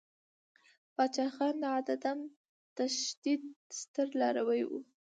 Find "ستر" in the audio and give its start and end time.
3.79-4.07